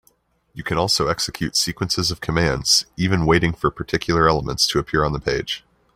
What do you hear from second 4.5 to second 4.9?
to